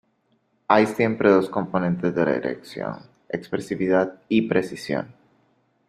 [0.67, 5.13] Hay siempre dos componentes de la dirección, expresividad y precisión.